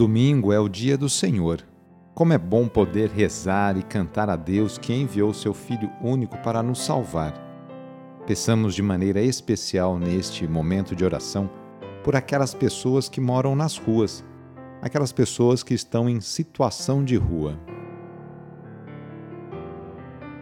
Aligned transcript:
Domingo 0.00 0.50
é 0.50 0.58
o 0.58 0.66
dia 0.66 0.96
do 0.96 1.10
Senhor. 1.10 1.60
Como 2.14 2.32
é 2.32 2.38
bom 2.38 2.66
poder 2.66 3.10
rezar 3.10 3.76
e 3.76 3.82
cantar 3.82 4.30
a 4.30 4.34
Deus 4.34 4.78
que 4.78 4.94
enviou 4.94 5.34
seu 5.34 5.52
Filho 5.52 5.92
único 6.00 6.38
para 6.38 6.62
nos 6.62 6.82
salvar. 6.82 7.34
Peçamos 8.26 8.74
de 8.74 8.80
maneira 8.80 9.20
especial 9.20 9.98
neste 9.98 10.48
momento 10.48 10.96
de 10.96 11.04
oração 11.04 11.50
por 12.02 12.16
aquelas 12.16 12.54
pessoas 12.54 13.10
que 13.10 13.20
moram 13.20 13.54
nas 13.54 13.76
ruas, 13.76 14.24
aquelas 14.80 15.12
pessoas 15.12 15.62
que 15.62 15.74
estão 15.74 16.08
em 16.08 16.18
situação 16.18 17.04
de 17.04 17.16
rua. 17.16 17.60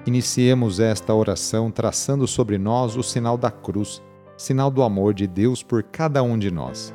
Iniciemos 0.07 0.79
esta 0.79 1.13
oração 1.13 1.69
traçando 1.69 2.29
sobre 2.29 2.59
nós 2.59 2.97
o 2.97 3.03
sinal 3.03 3.37
da 3.37 3.51
cruz, 3.51 4.01
sinal 4.37 4.71
do 4.71 4.85
amor 4.85 5.13
de 5.13 5.27
Deus 5.27 5.65
por 5.65 5.83
cada 5.83 6.23
um 6.23 6.39
de 6.39 6.49
nós. 6.49 6.95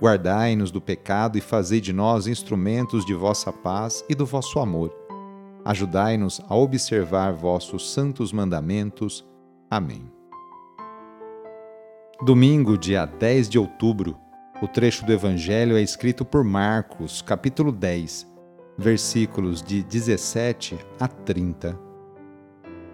Guardai-nos 0.00 0.70
do 0.70 0.80
pecado 0.80 1.36
e 1.36 1.40
fazei 1.40 1.80
de 1.80 1.92
nós 1.92 2.26
instrumentos 2.26 3.04
de 3.04 3.14
vossa 3.14 3.52
paz 3.52 4.04
e 4.08 4.14
do 4.14 4.24
vosso 4.24 4.58
amor. 4.58 4.90
Ajudai-nos 5.64 6.40
a 6.48 6.56
observar 6.56 7.32
vossos 7.32 7.92
santos 7.92 8.32
mandamentos. 8.32 9.26
Amém. 9.70 10.10
Domingo, 12.24 12.78
dia 12.78 13.04
10 13.04 13.48
de 13.48 13.58
outubro. 13.58 14.16
O 14.62 14.68
trecho 14.68 15.04
do 15.04 15.12
Evangelho 15.12 15.76
é 15.76 15.82
escrito 15.82 16.24
por 16.24 16.44
Marcos, 16.44 17.20
capítulo 17.22 17.70
10 17.72 18.30
versículos 18.80 19.62
de 19.62 19.82
17 19.82 20.78
a 20.98 21.06
30. 21.06 21.78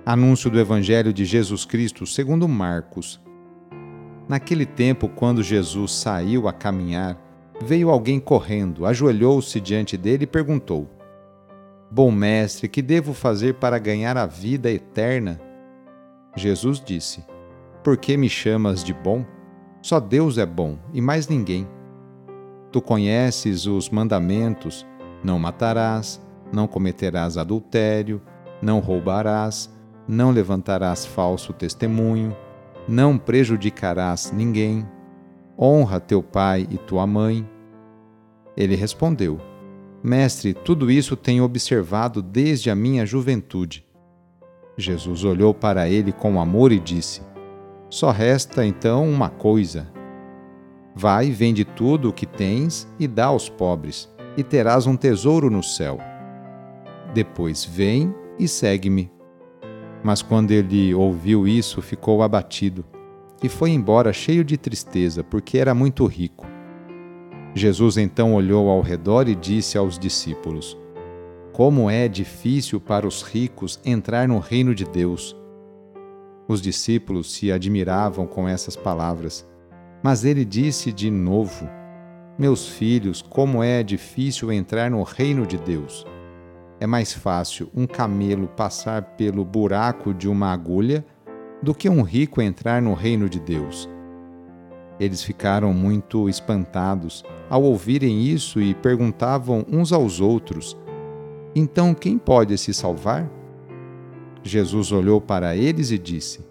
Anúncio 0.05 0.51
do 0.51 0.59
Evangelho 0.59 1.13
de 1.13 1.25
Jesus 1.25 1.65
Cristo 1.65 2.05
segundo 2.05 2.49
Marcos. 2.49 3.21
Naquele 4.29 4.67
tempo, 4.67 5.09
quando 5.09 5.43
Jesus 5.43 5.93
saiu 5.93 6.49
a 6.49 6.53
caminhar, 6.53 7.17
veio 7.63 7.91
alguém 7.91 8.19
correndo, 8.19 8.85
ajoelhou-se 8.85 9.61
diante 9.61 9.97
dele 9.97 10.25
e 10.25 10.27
perguntou: 10.27 10.89
Bom 11.91 12.11
mestre, 12.11 12.69
que 12.69 12.83
devo 12.83 13.15
fazer 13.15 13.55
para 13.55 13.79
ganhar 13.79 14.17
a 14.17 14.27
vida 14.27 14.71
eterna? 14.71 15.41
Jesus 16.37 16.83
disse: 16.85 17.25
Por 17.85 17.97
que 17.97 18.17
me 18.17 18.29
chamas 18.29 18.83
de 18.83 18.93
bom? 18.93 19.25
Só 19.81 20.01
Deus 20.01 20.39
é 20.39 20.47
bom 20.47 20.79
e 20.93 21.01
mais 21.01 21.29
ninguém. 21.29 21.69
Tu 22.73 22.83
conheces 22.83 23.67
os 23.67 23.89
mandamentos 23.89 24.85
não 25.23 25.39
matarás, 25.39 26.21
não 26.53 26.67
cometerás 26.67 27.37
adultério, 27.37 28.23
não 28.63 28.79
roubarás, 28.79 29.69
não 30.07 30.31
levantarás 30.31 31.05
falso 31.05 31.53
testemunho, 31.53 32.35
não 32.89 33.19
prejudicarás 33.19 34.33
ninguém, 34.33 34.87
honra 35.59 35.99
teu 35.99 36.23
pai 36.23 36.67
e 36.71 36.79
tua 36.79 37.07
mãe. 37.07 37.49
Ele 38.57 38.75
respondeu: 38.75 39.41
Mestre, 40.03 40.55
tudo 40.55 40.91
isso 40.91 41.17
tenho 41.17 41.45
observado 41.45 42.23
desde 42.23 42.71
a 42.71 42.75
minha 42.75 43.05
juventude. 43.05 43.85
Jesus 44.79 45.25
olhou 45.25 45.55
para 45.55 45.89
ele 45.89 46.13
com 46.13 46.41
amor 46.41 46.71
e 46.71 46.79
disse: 46.79 47.23
Só 47.89 48.11
resta 48.11 48.65
então 48.65 49.09
uma 49.09 49.29
coisa. 49.29 49.89
Vai, 50.95 51.31
vende 51.31 51.65
tudo 51.65 52.09
o 52.09 52.13
que 52.13 52.25
tens 52.25 52.89
e 52.99 53.07
dá 53.07 53.27
aos 53.27 53.49
pobres 53.49 54.09
e 54.37 54.43
terás 54.43 54.87
um 54.87 54.97
tesouro 54.97 55.51
no 55.51 55.63
céu. 55.63 55.99
Depois 57.15 57.65
vem 57.65 58.15
e 58.39 58.47
segue-me. 58.47 59.16
Mas 60.07 60.23
quando 60.23 60.53
ele 60.53 60.95
ouviu 60.95 61.49
isso, 61.49 61.83
ficou 61.83 62.23
abatido 62.23 62.85
e 63.43 63.49
foi 63.49 63.71
embora 63.71 64.13
cheio 64.13 64.45
de 64.45 64.57
tristeza, 64.57 65.25
porque 65.25 65.59
era 65.59 65.75
muito 65.75 66.07
rico. 66.07 66.47
Jesus 67.57 67.97
então 67.97 68.33
olhou 68.33 68.71
ao 68.71 68.81
redor 68.81 69.29
e 69.29 69.35
disse 69.35 69.77
aos 69.77 69.99
discípulos: 69.99 70.79
Como 71.53 71.91
é 71.91 72.07
difícil 72.07 72.81
para 72.81 73.05
os 73.05 73.21
ricos 73.21 73.81
entrar 73.85 74.29
no 74.29 74.39
reino 74.39 74.77
de 74.77 74.85
Deus. 74.85 75.37
Os 76.47 76.63
discípulos 76.63 77.33
se 77.33 77.51
admiravam 77.51 78.29
com 78.29 78.49
essas 78.49 78.77
palavras, 78.77 79.45
mas 80.05 80.25
ele 80.25 80.45
disse 80.45 80.93
de 80.93 81.11
novo: 81.11 81.69
meus 82.39 82.69
filhos, 82.69 83.23
como 83.23 83.61
é 83.61 83.83
difícil 83.83 84.53
entrar 84.53 84.89
no 84.89 85.03
reino 85.03 85.45
de 85.45 85.59
Deus. 85.59 86.07
É 86.79 86.87
mais 86.87 87.13
fácil 87.13 87.71
um 87.75 87.87
camelo 87.87 88.49
passar 88.49 89.03
pelo 89.17 89.45
buraco 89.45 90.13
de 90.13 90.29
uma 90.29 90.53
agulha 90.53 91.05
do 91.63 91.75
que 91.75 91.89
um 91.89 92.03
rico 92.03 92.43
entrar 92.43 92.83
no 92.83 92.95
reino 92.95 93.29
de 93.29 93.41
Deus. 93.41 93.89
Eles 95.01 95.23
ficaram 95.23 95.73
muito 95.73 96.29
espantados 96.29 97.25
ao 97.49 97.63
ouvirem 97.63 98.23
isso 98.23 98.61
e 98.61 98.75
perguntavam 98.75 99.65
uns 99.71 99.93
aos 99.93 100.21
outros: 100.21 100.77
Então 101.55 101.95
quem 101.95 102.19
pode 102.19 102.57
se 102.59 102.73
salvar? 102.75 103.31
Jesus 104.43 104.93
olhou 104.93 105.21
para 105.21 105.57
eles 105.57 105.91
e 105.91 105.99
disse: 105.99 106.47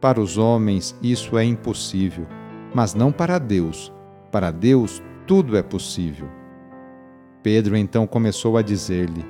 Para 0.00 0.20
os 0.20 0.38
homens 0.38 0.96
isso 1.02 1.36
é 1.36 1.44
impossível, 1.44 2.26
mas 2.74 2.94
não 2.94 3.12
para 3.12 3.38
Deus 3.38 3.92
para 4.32 4.50
Deus, 4.50 5.02
tudo 5.26 5.58
é 5.58 5.62
possível. 5.62 6.26
Pedro 7.42 7.76
então 7.76 8.06
começou 8.06 8.56
a 8.56 8.62
dizer-lhe: 8.62 9.22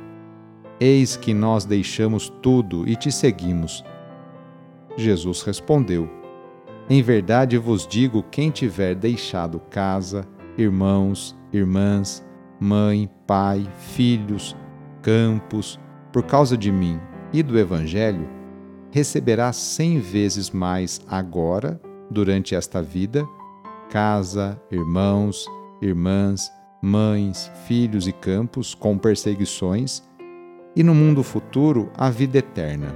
Eis 0.85 1.17
que 1.17 1.33
nós 1.33 1.65
deixamos 1.65 2.29
tudo 2.43 2.89
e 2.89 2.97
te 2.97 3.13
seguimos. 3.13 3.85
Jesus 4.97 5.43
respondeu: 5.43 6.11
Em 6.91 7.01
verdade 7.01 7.57
vos 7.57 7.87
digo: 7.87 8.25
quem 8.25 8.51
tiver 8.51 8.97
deixado 8.97 9.61
casa, 9.71 10.27
irmãos, 10.59 11.39
irmãs, 11.53 12.27
mãe, 12.59 13.09
pai, 13.29 13.65
filhos, 13.95 14.57
campos, 15.03 15.79
por 16.13 16.25
causa 16.25 16.57
de 16.57 16.73
mim 16.73 16.99
e 17.33 17.45
do 17.45 17.57
Evangelho, 17.57 18.29
receberá 18.91 19.53
cem 19.53 20.01
vezes 20.01 20.51
mais 20.51 21.01
agora, 21.07 21.81
durante 22.11 22.57
esta 22.57 22.83
vida, 22.83 23.25
casa, 23.89 24.61
irmãos, 24.69 25.47
irmãs, 25.81 26.51
mães, 26.83 27.53
filhos 27.69 28.09
e 28.09 28.13
campos 28.13 28.75
com 28.75 28.99
perseguições, 28.99 30.03
e 30.75 30.83
no 30.83 30.95
mundo 30.95 31.23
futuro 31.23 31.91
a 31.97 32.09
vida 32.09 32.39
eterna. 32.39 32.95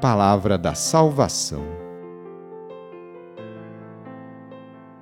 Palavra 0.00 0.56
da 0.56 0.74
Salvação. 0.74 1.62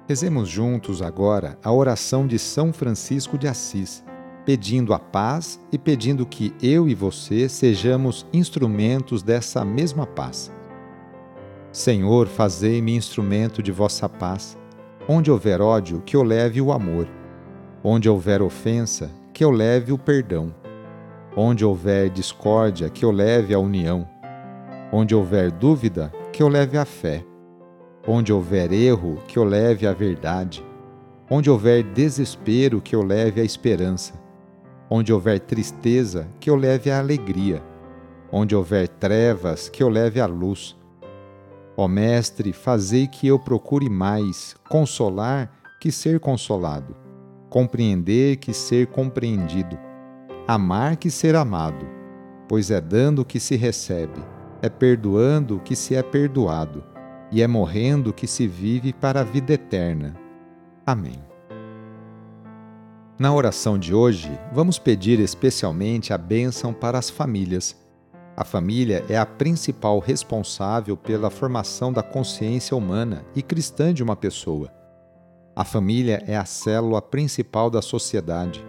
Rezemos 0.08 0.48
juntos 0.48 1.00
agora 1.00 1.56
a 1.62 1.72
oração 1.72 2.26
de 2.26 2.38
São 2.38 2.72
Francisco 2.72 3.38
de 3.38 3.46
Assis, 3.46 4.04
pedindo 4.44 4.92
a 4.92 4.98
paz 4.98 5.60
e 5.70 5.78
pedindo 5.78 6.26
que 6.26 6.52
eu 6.60 6.88
e 6.88 6.94
você 6.94 7.48
sejamos 7.48 8.26
instrumentos 8.32 9.22
dessa 9.22 9.64
mesma 9.64 10.06
paz. 10.06 10.50
Senhor, 11.70 12.26
fazei-me 12.26 12.96
instrumento 12.96 13.62
de 13.62 13.70
vossa 13.70 14.08
paz. 14.08 14.58
Onde 15.08 15.30
houver 15.30 15.60
ódio, 15.60 16.02
que 16.04 16.16
eu 16.16 16.24
leve 16.24 16.60
o 16.60 16.72
amor. 16.72 17.06
Onde 17.82 18.08
houver 18.08 18.42
ofensa, 18.42 19.08
que 19.32 19.44
eu 19.44 19.50
leve 19.52 19.92
o 19.92 19.98
perdão. 19.98 20.52
Onde 21.36 21.64
houver 21.64 22.10
discórdia, 22.10 22.90
que 22.90 23.04
eu 23.04 23.10
leve 23.10 23.54
a 23.54 23.58
união. 23.58 24.08
Onde 24.92 25.14
houver 25.14 25.50
dúvida, 25.50 26.12
que 26.32 26.42
eu 26.42 26.48
leve 26.48 26.76
a 26.76 26.84
fé. 26.84 27.24
Onde 28.06 28.32
houver 28.32 28.72
erro, 28.72 29.18
que 29.28 29.38
eu 29.38 29.44
leve 29.44 29.86
a 29.86 29.92
verdade. 29.92 30.64
Onde 31.30 31.50
houver 31.50 31.82
desespero, 31.82 32.80
que 32.80 32.94
eu 32.94 33.02
leve 33.02 33.40
a 33.40 33.44
esperança. 33.44 34.14
Onde 34.88 35.12
houver 35.12 35.38
tristeza, 35.40 36.28
que 36.40 36.50
eu 36.50 36.56
leve 36.56 36.90
a 36.90 36.98
alegria. 36.98 37.62
Onde 38.32 38.54
houver 38.56 38.88
trevas, 38.88 39.68
que 39.68 39.82
eu 39.82 39.88
leve 39.88 40.20
a 40.20 40.26
luz 40.26 40.76
Ó 41.80 41.88
Mestre, 41.88 42.52
fazei 42.52 43.06
que 43.06 43.26
eu 43.26 43.38
procure 43.38 43.88
mais 43.88 44.54
consolar 44.68 45.50
que 45.80 45.90
ser 45.90 46.20
consolado, 46.20 46.94
compreender 47.48 48.36
que 48.36 48.52
ser 48.52 48.88
compreendido, 48.88 49.78
amar 50.46 50.96
que 50.96 51.10
ser 51.10 51.36
amado, 51.36 51.86
pois 52.48 52.70
é 52.70 52.80
dando 52.80 53.24
que 53.24 53.38
se 53.38 53.56
recebe, 53.56 54.20
é 54.60 54.68
perdoando 54.68 55.60
que 55.60 55.76
se 55.76 55.94
é 55.94 56.02
perdoado, 56.02 56.84
e 57.30 57.42
é 57.42 57.46
morrendo 57.46 58.12
que 58.12 58.26
se 58.26 58.46
vive 58.48 58.92
para 58.92 59.20
a 59.20 59.24
vida 59.24 59.52
eterna. 59.52 60.16
Amém. 60.84 61.22
Na 63.18 63.32
oração 63.32 63.78
de 63.78 63.94
hoje, 63.94 64.30
vamos 64.52 64.78
pedir 64.78 65.20
especialmente 65.20 66.12
a 66.12 66.18
bênção 66.18 66.72
para 66.72 66.98
as 66.98 67.10
famílias. 67.10 67.76
A 68.36 68.44
família 68.44 69.04
é 69.08 69.18
a 69.18 69.26
principal 69.26 69.98
responsável 69.98 70.96
pela 70.96 71.30
formação 71.30 71.92
da 71.92 72.02
consciência 72.02 72.76
humana 72.76 73.24
e 73.36 73.42
cristã 73.42 73.92
de 73.92 74.02
uma 74.02 74.16
pessoa. 74.16 74.72
A 75.54 75.64
família 75.64 76.24
é 76.26 76.36
a 76.36 76.46
célula 76.46 77.02
principal 77.02 77.68
da 77.68 77.82
sociedade 77.82 78.64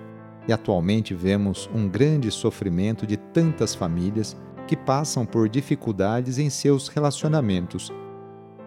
e 0.47 0.53
atualmente 0.53 1.13
vemos 1.13 1.69
um 1.73 1.87
grande 1.87 2.31
sofrimento 2.31 3.05
de 3.05 3.17
tantas 3.17 3.75
famílias 3.75 4.35
que 4.67 4.75
passam 4.75 5.25
por 5.25 5.49
dificuldades 5.49 6.37
em 6.37 6.49
seus 6.49 6.87
relacionamentos. 6.87 7.91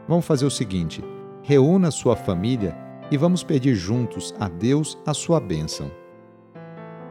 Vamos 0.06 0.26
fazer 0.26 0.44
o 0.44 0.50
seguinte: 0.50 1.02
reúna 1.42 1.90
sua 1.90 2.16
família 2.16 2.76
e 3.10 3.16
vamos 3.16 3.42
pedir 3.42 3.74
juntos 3.74 4.34
a 4.38 4.48
Deus 4.48 4.98
a 5.06 5.14
sua 5.14 5.40
bênção. 5.40 5.90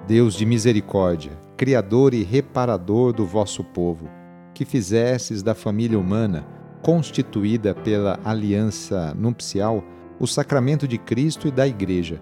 Deus 0.07 0.36
de 0.36 0.45
misericórdia, 0.45 1.31
Criador 1.56 2.13
e 2.13 2.24
reparador 2.24 3.13
do 3.13 3.25
vosso 3.25 3.63
povo, 3.63 4.10
que 4.54 4.65
fizesses 4.65 5.42
da 5.42 5.56
família 5.56 5.98
humana, 5.98 6.45
constituída 6.81 7.74
pela 7.74 8.19
aliança 8.24 9.13
nupcial, 9.13 9.83
o 10.19 10.27
sacramento 10.27 10.88
de 10.88 10.98
Cristo 10.98 11.48
e 11.48 11.51
da 11.51 11.68
Igreja. 11.68 12.21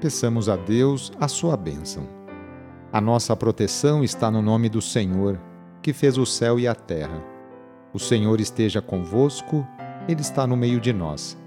Peçamos 0.00 0.48
a 0.48 0.56
Deus 0.56 1.12
a 1.20 1.28
sua 1.28 1.56
bênção. 1.56 2.08
A 2.92 3.00
nossa 3.00 3.36
proteção 3.36 4.02
está 4.02 4.30
no 4.30 4.42
nome 4.42 4.68
do 4.68 4.80
Senhor, 4.80 5.38
que 5.82 5.92
fez 5.92 6.18
o 6.18 6.26
céu 6.26 6.58
e 6.58 6.66
a 6.66 6.74
terra. 6.74 7.22
O 7.92 7.98
Senhor 7.98 8.40
esteja 8.40 8.80
convosco, 8.80 9.66
Ele 10.08 10.20
está 10.20 10.46
no 10.46 10.56
meio 10.56 10.80
de 10.80 10.92
nós 10.92 11.38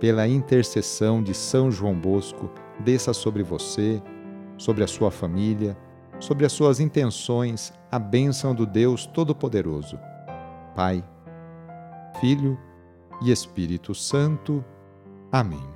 pela 0.00 0.26
intercessão 0.26 1.22
de 1.22 1.34
São 1.34 1.70
João 1.70 1.94
Bosco, 1.94 2.50
desça 2.80 3.12
sobre 3.12 3.42
você, 3.42 4.02
sobre 4.56 4.82
a 4.82 4.86
sua 4.86 5.10
família, 5.10 5.76
sobre 6.18 6.46
as 6.46 6.52
suas 6.52 6.80
intenções, 6.80 7.72
a 7.92 7.98
bênção 7.98 8.54
do 8.54 8.64
Deus 8.66 9.04
Todo-Poderoso. 9.06 9.98
Pai, 10.74 11.04
Filho 12.18 12.58
e 13.22 13.30
Espírito 13.30 13.94
Santo. 13.94 14.64
Amém. 15.30 15.69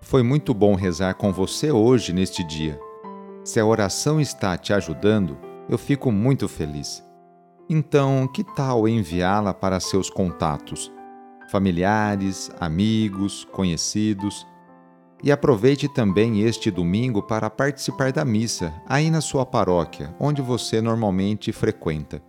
Foi 0.00 0.22
muito 0.22 0.52
bom 0.54 0.74
rezar 0.74 1.14
com 1.14 1.32
você 1.32 1.70
hoje 1.70 2.12
neste 2.12 2.42
dia. 2.42 2.78
Se 3.44 3.60
a 3.60 3.66
oração 3.66 4.20
está 4.20 4.56
te 4.56 4.72
ajudando, 4.72 5.36
eu 5.68 5.78
fico 5.78 6.10
muito 6.10 6.48
feliz. 6.48 7.04
Então, 7.68 8.26
que 8.26 8.42
tal 8.42 8.88
enviá-la 8.88 9.54
para 9.54 9.78
seus 9.78 10.10
contatos? 10.10 10.92
familiares, 11.50 12.50
amigos, 12.60 13.44
conhecidos. 13.50 14.46
E 15.22 15.30
aproveite 15.30 15.86
também 15.88 16.40
este 16.42 16.70
domingo 16.70 17.22
para 17.22 17.50
participar 17.50 18.12
da 18.12 18.24
missa 18.24 18.72
aí 18.86 19.10
na 19.10 19.20
sua 19.20 19.44
paróquia, 19.44 20.14
onde 20.18 20.40
você 20.40 20.80
normalmente 20.80 21.52
frequenta. 21.52 22.22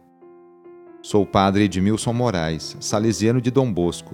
Sou 1.01 1.23
o 1.23 1.25
padre 1.25 1.63
Edmilson 1.63 2.13
Moraes, 2.13 2.75
salesiano 2.79 3.39
de 3.39 3.49
Dom 3.49 3.71
Bosco, 3.71 4.13